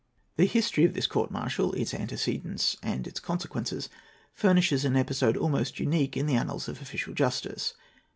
[0.37, 3.87] The history of this court martial, its antecedents and its consequences,
[4.33, 7.75] furnishes an episode almost unique in the annals of official injustice.